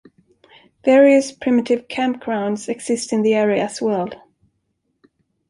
[0.83, 4.09] Various primitive campgrounds exist in the area as well.